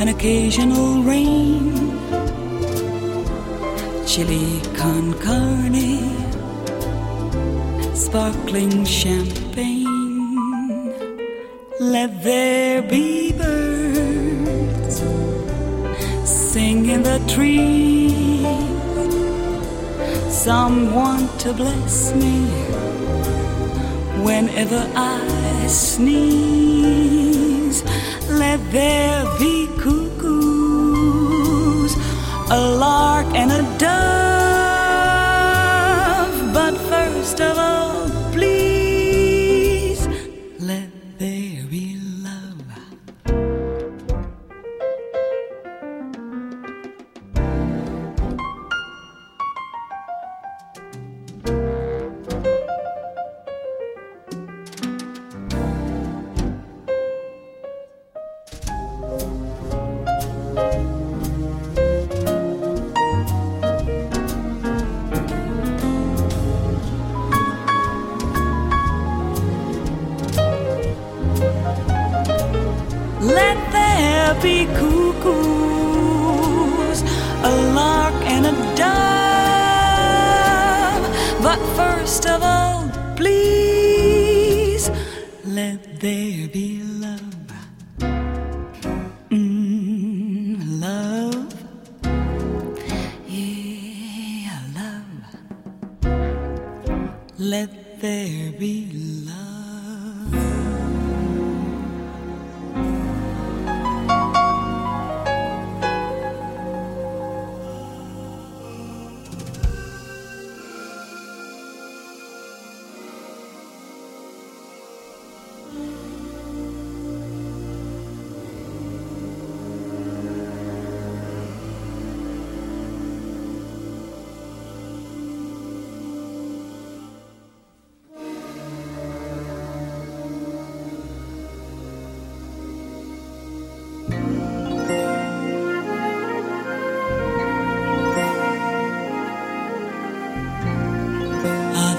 an 0.00 0.06
occasional 0.06 1.02
rain, 1.02 1.90
chili 4.06 4.62
con 4.76 5.12
carne, 5.24 5.98
sparkling 7.96 8.84
champagne. 8.84 9.88
Let 11.80 12.22
there 12.22 12.82
be 12.82 13.32
birds, 13.32 15.02
sing 16.24 16.88
in 16.90 17.02
the 17.02 17.18
trees, 17.26 18.46
someone 20.30 21.26
to 21.38 21.52
bless 21.52 22.14
me 22.14 22.36
whenever 24.22 24.88
I 24.94 25.55
Sneeze, 25.68 26.22
let 28.28 28.60
there 28.70 29.24
be 29.38 29.66
cuckoos, 29.78 31.26
a 32.50 32.58
lark 32.78 33.26
and 33.34 33.50
a 33.50 33.62
dove. 33.78 34.25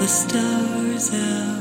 stars 0.08 1.12
out. 1.12 1.57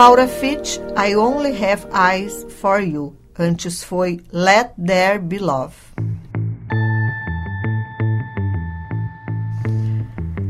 Laura 0.00 0.26
Fitch, 0.26 0.78
I 0.96 1.12
Only 1.12 1.52
Have 1.52 1.86
Eyes 1.92 2.46
for 2.48 2.80
You. 2.80 3.14
Antes 3.38 3.84
foi 3.84 4.22
Let 4.32 4.72
There 4.78 5.18
Be 5.18 5.38
Love. 5.38 5.74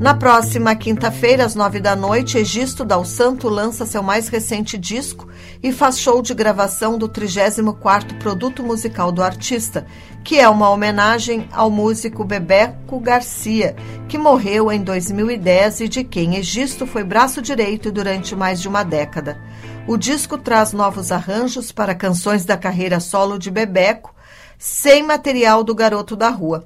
Na 0.01 0.15
próxima 0.15 0.75
quinta-feira, 0.75 1.45
às 1.45 1.55
nove 1.55 1.79
da 1.79 1.95
noite, 1.95 2.39
Egisto 2.39 2.87
Dal 2.87 3.05
Santo 3.05 3.51
lança 3.51 3.85
seu 3.85 4.03
mais 4.03 4.29
recente 4.29 4.79
disco 4.79 5.29
e 5.63 5.73
faz 5.73 5.99
show 5.99 6.23
de 6.23 6.33
gravação 6.33 6.97
do 6.97 7.07
34º 7.07 8.19
produto 8.19 8.63
musical 8.63 9.13
do 9.13 9.23
artista, 9.23 9.87
que 10.25 10.39
é 10.39 10.49
uma 10.49 10.71
homenagem 10.71 11.47
ao 11.53 11.71
músico 11.71 12.25
Bebeco 12.25 12.99
Garcia, 12.99 13.77
que 14.09 14.17
morreu 14.17 14.73
em 14.73 14.83
2010 14.83 15.81
e 15.81 15.89
de 15.89 16.03
quem 16.03 16.37
Egisto 16.37 16.87
foi 16.87 17.05
braço 17.05 17.43
direito 17.43 17.93
durante 17.93 18.35
mais 18.35 18.59
de 18.59 18.69
uma 18.69 18.83
década. 18.83 19.39
O 19.87 19.99
disco 19.99 20.39
traz 20.39 20.73
novos 20.73 21.13
arranjos 21.13 21.73
para 21.73 21.95
canções 21.95 22.47
da 22.47 22.57
carreira 22.57 23.01
solo 23.01 23.39
de 23.39 23.51
Bebeco, 23.51 24.15
sem 24.59 25.03
material 25.03 25.63
do 25.63 25.75
Garoto 25.75 26.17
da 26.17 26.31
Rua. 26.31 26.65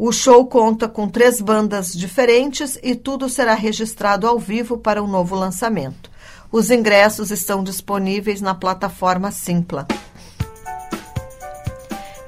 O 0.00 0.12
show 0.12 0.46
conta 0.46 0.86
com 0.86 1.08
três 1.08 1.40
bandas 1.40 1.92
diferentes 1.92 2.78
e 2.84 2.94
tudo 2.94 3.28
será 3.28 3.54
registrado 3.54 4.28
ao 4.28 4.38
vivo 4.38 4.78
para 4.78 5.02
o 5.02 5.06
um 5.06 5.08
novo 5.08 5.34
lançamento. 5.34 6.08
Os 6.52 6.70
ingressos 6.70 7.32
estão 7.32 7.64
disponíveis 7.64 8.40
na 8.40 8.54
plataforma 8.54 9.32
Simpla. 9.32 9.88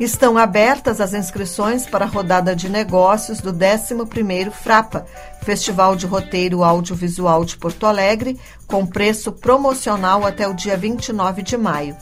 Estão 0.00 0.36
abertas 0.36 1.00
as 1.00 1.14
inscrições 1.14 1.86
para 1.86 2.06
a 2.06 2.08
rodada 2.08 2.56
de 2.56 2.68
negócios 2.68 3.40
do 3.40 3.52
11º 3.52 4.50
Frapa, 4.50 5.06
Festival 5.42 5.94
de 5.94 6.06
Roteiro 6.06 6.64
Audiovisual 6.64 7.44
de 7.44 7.56
Porto 7.56 7.86
Alegre, 7.86 8.36
com 8.66 8.84
preço 8.84 9.30
promocional 9.30 10.26
até 10.26 10.48
o 10.48 10.54
dia 10.54 10.76
29 10.76 11.42
de 11.42 11.56
maio. 11.56 11.96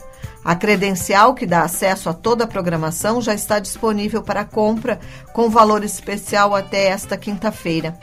A 0.49 0.57
credencial 0.57 1.35
que 1.35 1.45
dá 1.45 1.61
acesso 1.61 2.09
a 2.09 2.15
toda 2.15 2.45
a 2.45 2.47
programação 2.47 3.21
já 3.21 3.35
está 3.35 3.59
disponível 3.59 4.23
para 4.23 4.47
compra 4.47 4.99
com 5.35 5.51
valor 5.51 5.85
especial 5.85 6.57
até 6.57 6.87
esta 6.87 7.19
quinta-feira. 7.19 8.01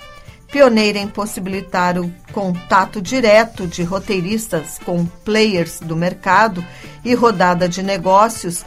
Pioneira 0.52 1.00
em 1.00 1.08
possibilitar 1.08 1.98
o 1.98 2.14
contato 2.32 3.02
direto 3.02 3.66
de 3.66 3.82
roteiristas 3.82 4.78
com 4.78 5.08
players 5.08 5.80
do 5.80 5.96
mercado 5.96 6.64
e 7.04 7.16
rodada 7.16 7.68
de 7.68 7.82
negócios, 7.82 8.64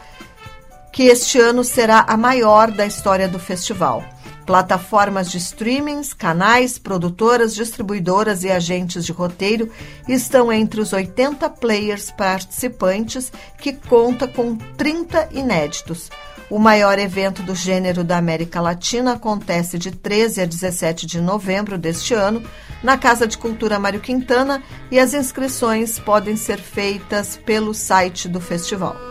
que 0.92 1.04
este 1.04 1.38
ano 1.38 1.62
será 1.62 2.00
a 2.00 2.16
maior 2.16 2.72
da 2.72 2.84
história 2.84 3.28
do 3.28 3.38
festival. 3.38 4.02
Plataformas 4.48 5.30
de 5.30 5.36
streamings, 5.36 6.14
canais, 6.14 6.78
produtoras, 6.78 7.54
distribuidoras 7.54 8.44
e 8.44 8.50
agentes 8.50 9.04
de 9.04 9.12
roteiro 9.12 9.70
estão 10.08 10.50
entre 10.50 10.80
os 10.80 10.90
80 10.90 11.50
players 11.50 12.10
participantes, 12.10 13.30
que 13.58 13.74
conta 13.74 14.26
com 14.26 14.56
30 14.56 15.28
inéditos. 15.32 16.08
O 16.48 16.58
maior 16.58 16.98
evento 16.98 17.42
do 17.42 17.54
gênero 17.54 18.02
da 18.02 18.16
América 18.16 18.58
Latina 18.58 19.12
acontece 19.12 19.78
de 19.78 19.90
13 19.90 20.40
a 20.40 20.46
17 20.46 21.06
de 21.06 21.20
novembro 21.20 21.76
deste 21.76 22.14
ano 22.14 22.42
na 22.82 22.96
Casa 22.96 23.26
de 23.26 23.36
Cultura 23.36 23.78
Mário 23.78 24.00
Quintana 24.00 24.62
e 24.90 24.98
as 24.98 25.12
inscrições 25.12 25.98
podem 25.98 26.36
ser 26.36 26.56
feitas 26.56 27.36
pelo 27.36 27.74
site 27.74 28.26
do 28.26 28.40
festival. 28.40 29.07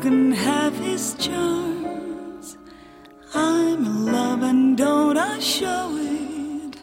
Can 0.00 0.32
have 0.32 0.74
his 0.78 1.14
charms. 1.14 2.56
I'm 3.34 4.06
and 4.42 4.76
don't 4.76 5.18
I 5.18 5.38
show 5.38 5.94
it? 5.98 6.76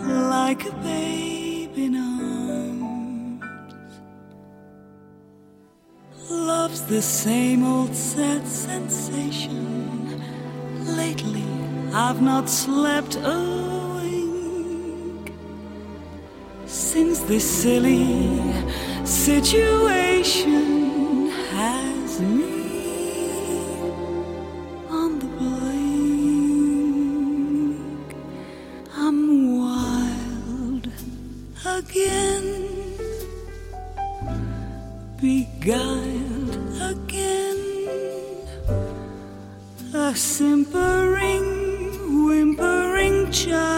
Like 0.00 0.64
a 0.66 0.72
babe 0.88 1.78
in 1.78 1.94
arms. 1.96 3.44
Love's 6.28 6.82
the 6.86 7.02
same 7.02 7.64
old 7.64 7.94
sad 7.94 8.44
sensation. 8.46 10.20
Lately, 10.96 11.46
I've 11.94 12.20
not 12.20 12.48
slept 12.48 13.14
a 13.16 13.38
wink 13.94 15.32
since 16.66 17.20
this 17.20 17.46
silly 17.62 18.52
situation 19.04 20.78
me 22.20 23.90
on 24.90 25.18
the 25.18 25.26
blink. 25.26 25.78
I'm 28.96 29.20
wild 29.60 30.88
again, 31.66 32.48
beguiled 35.20 36.56
again, 36.82 37.60
a 39.94 40.14
simpering, 40.16 41.46
whimpering 42.26 43.30
child 43.30 43.77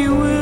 we 0.00 0.08
will. 0.08 0.39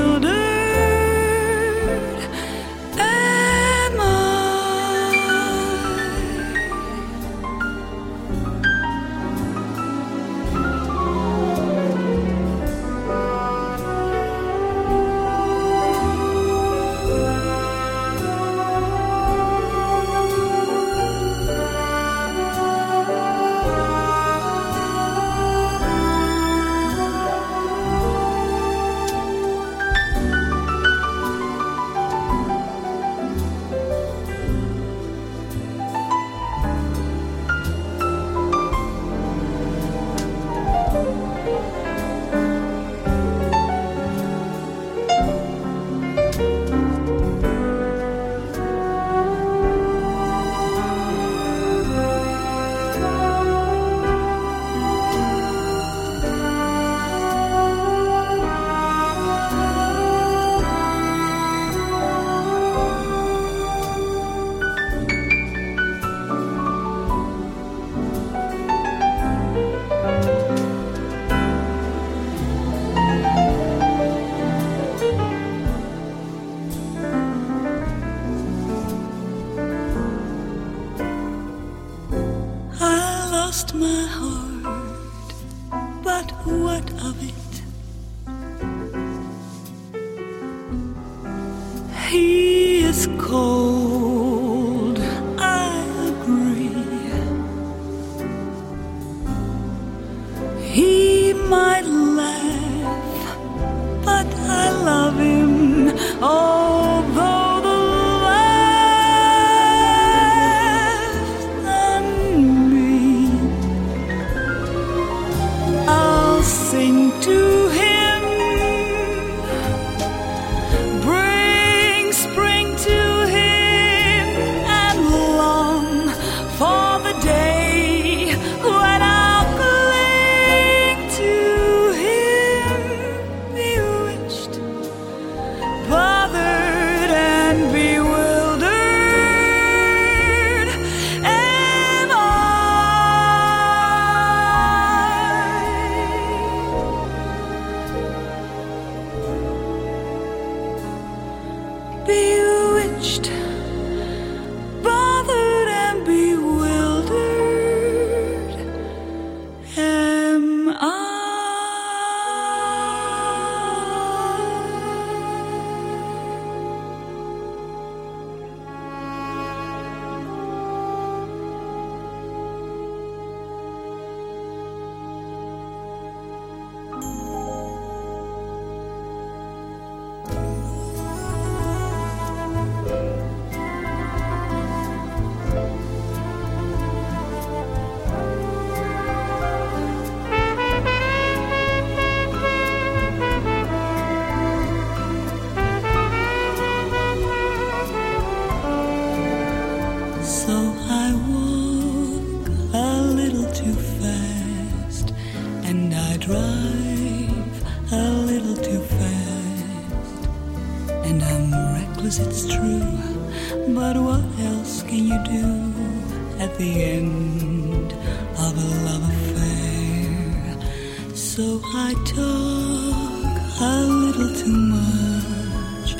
So 221.38 221.60
I 221.66 221.94
talk 222.04 223.36
a 223.60 223.86
little 223.86 224.34
too 224.34 224.58
much, 224.74 225.94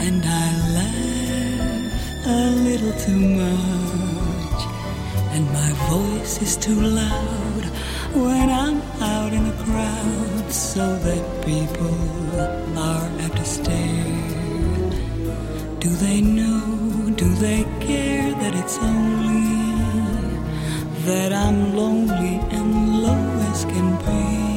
and 0.00 0.20
I 0.24 0.46
laugh 0.76 2.26
a 2.26 2.50
little 2.66 2.92
too 2.98 3.22
much, 3.42 4.60
and 5.34 5.46
my 5.52 5.70
voice 5.88 6.42
is 6.42 6.56
too 6.56 6.80
loud 6.80 7.64
when 8.12 8.50
I'm 8.50 8.82
out 9.00 9.32
in 9.32 9.46
a 9.46 9.56
crowd, 9.62 10.50
so 10.50 10.96
that 10.98 11.22
people 11.46 11.96
are 12.76 13.08
apt 13.20 13.36
to 13.36 13.44
stare. 13.44 14.18
Do 15.78 15.90
they 15.90 16.20
know? 16.20 17.08
Do 17.14 17.32
they 17.36 17.62
care 17.78 18.32
that 18.32 18.52
it's 18.56 18.78
only 18.78 19.46
that 21.06 21.32
I'm 21.32 21.76
lonely 21.76 22.40
and 22.50 23.00
low 23.00 23.24
as 23.52 23.64
can 23.64 23.96
be? 24.06 24.51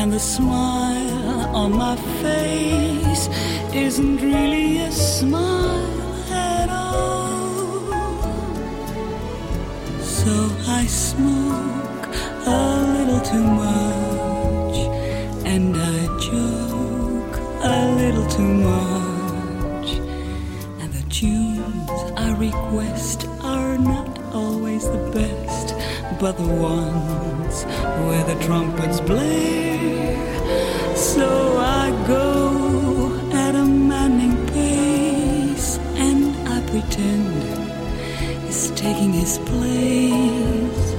And 0.00 0.12
the 0.12 0.20
smile 0.20 1.56
on 1.56 1.72
my 1.72 1.96
face 2.22 3.28
isn't 3.74 4.20
really 4.22 4.78
a 4.78 4.92
smile 4.92 6.14
at 6.30 6.68
all. 6.70 7.80
So 10.00 10.34
I 10.68 10.86
smoke 10.86 12.06
a 12.46 12.60
little 12.94 13.22
too 13.32 13.42
much, 13.42 14.76
and 15.44 15.76
I 15.76 15.98
joke 16.30 17.34
a 17.64 17.78
little 18.00 18.28
too 18.28 18.54
much. 18.70 19.88
And 20.80 20.92
the 20.92 21.04
tunes 21.10 21.90
I 22.16 22.36
request 22.36 23.17
but 26.20 26.36
the 26.36 26.42
ones 26.42 27.62
where 28.06 28.24
the 28.24 28.34
trumpets 28.44 29.00
blare. 29.00 30.16
So 30.96 31.58
I 31.58 31.90
go 32.08 33.30
at 33.32 33.54
a 33.54 33.64
manning 33.64 34.36
pace, 34.48 35.78
and 35.94 36.48
I 36.48 36.60
pretend 36.70 38.42
he's 38.44 38.70
taking 38.72 39.12
his 39.12 39.38
place. 39.38 40.94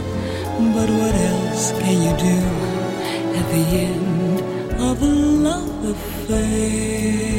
But 0.76 0.90
what 0.90 1.16
else 1.32 1.72
can 1.82 1.98
you 2.06 2.14
do 2.32 2.40
at 3.40 3.46
the 3.56 3.66
end 3.88 4.80
of 4.80 5.02
a 5.02 5.06
love 5.06 5.86
affair? 5.90 7.39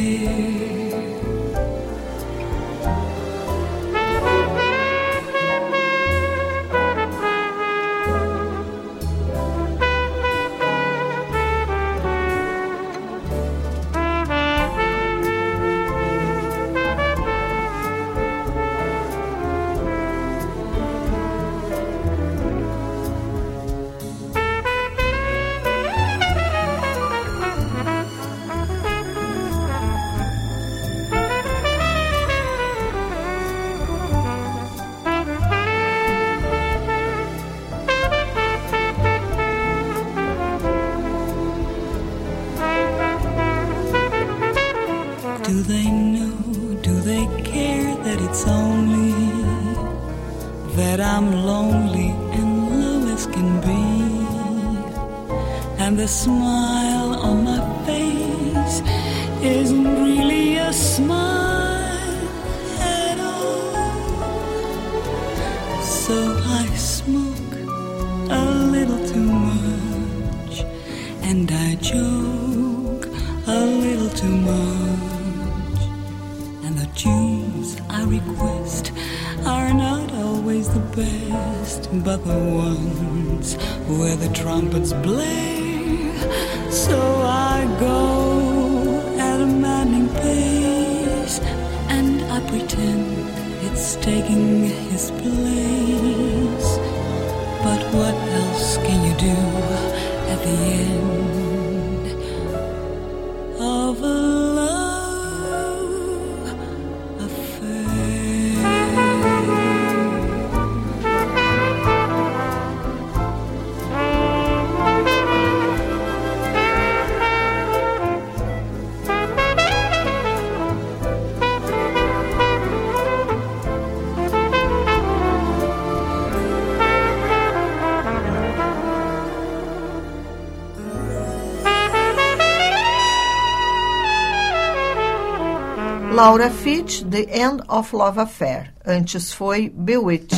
Laura 136.23 136.51
Fitch, 136.51 137.03
The 137.03 137.35
End 137.35 137.62
of 137.66 137.97
Love 137.97 138.21
Affair. 138.21 138.75
Antes 138.87 139.33
foi 139.33 139.71
Bewitched. 139.75 140.37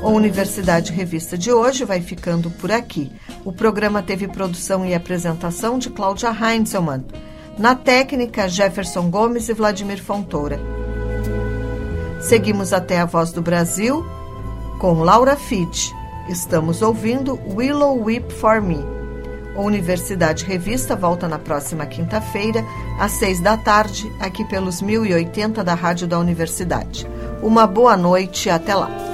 A 0.00 0.06
Universidade 0.06 0.92
Revista 0.92 1.36
de 1.36 1.50
hoje 1.50 1.84
vai 1.84 2.00
ficando 2.00 2.48
por 2.52 2.70
aqui. 2.70 3.10
O 3.44 3.52
programa 3.52 4.00
teve 4.00 4.28
produção 4.28 4.86
e 4.86 4.94
apresentação 4.94 5.76
de 5.76 5.90
Cláudia 5.90 6.30
Heinzelmann. 6.30 7.04
Na 7.58 7.74
técnica, 7.74 8.48
Jefferson 8.48 9.10
Gomes 9.10 9.48
e 9.48 9.54
Vladimir 9.54 10.00
Fontoura. 10.00 10.60
Seguimos 12.20 12.72
até 12.72 13.00
a 13.00 13.06
Voz 13.06 13.32
do 13.32 13.42
Brasil 13.42 14.06
com 14.78 15.02
Laura 15.02 15.34
Fitch. 15.34 15.90
Estamos 16.28 16.82
ouvindo 16.82 17.38
Willow 17.54 18.02
Weep 18.02 18.32
for 18.32 18.60
Me. 18.60 18.84
A 19.54 19.60
Universidade 19.60 20.44
Revista 20.44 20.96
volta 20.96 21.28
na 21.28 21.38
próxima 21.38 21.86
quinta-feira, 21.86 22.64
às 22.98 23.12
seis 23.12 23.40
da 23.40 23.56
tarde, 23.56 24.12
aqui 24.18 24.44
pelos 24.44 24.82
1080 24.82 25.62
da 25.62 25.74
Rádio 25.74 26.08
da 26.08 26.18
Universidade. 26.18 27.06
Uma 27.40 27.64
boa 27.64 27.96
noite 27.96 28.48
e 28.48 28.50
até 28.50 28.74
lá. 28.74 29.05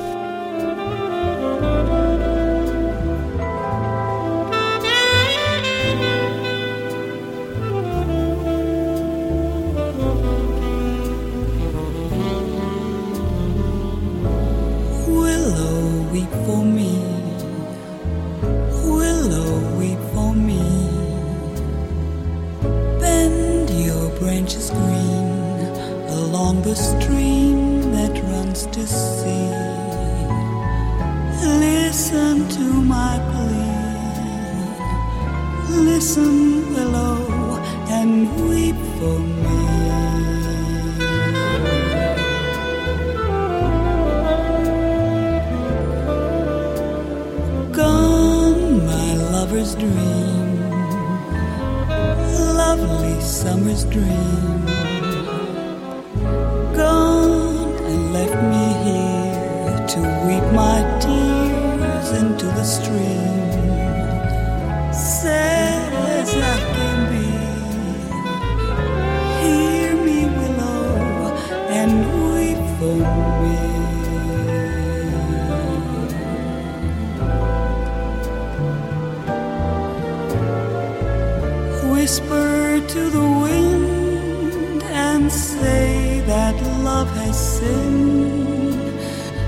Whisper 82.03 82.80
to 82.89 83.11
the 83.11 83.26
wind 83.45 84.83
and 84.83 85.30
say 85.30 86.20
that 86.26 86.55
love 86.83 87.09
has 87.22 87.39
sinned 87.59 88.74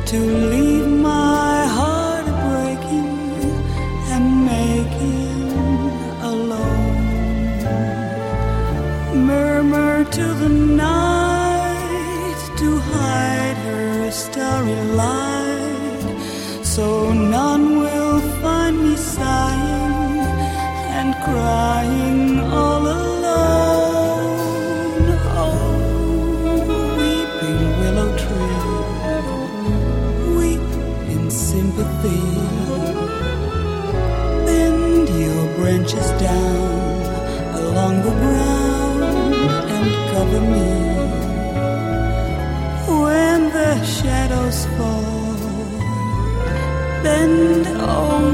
to 0.07 0.18
leave 0.53 0.87
my 0.87 1.66
heart 1.78 2.26
breaking 2.47 3.18
and 4.14 4.24
making 4.47 5.51
alone. 6.32 6.95
Murmur 9.26 10.05
to 10.05 10.24
the 10.43 10.64
branches 36.05 36.22
down 36.22 37.55
along 37.55 38.02
the 38.02 38.11
ground 38.11 39.02
and 39.70 40.11
cover 40.12 40.40
me. 40.40 40.70
When 43.02 43.50
the 43.50 43.84
shadows 43.84 44.66
fall, 44.76 45.36
bend, 47.02 47.66
oh 47.80 48.34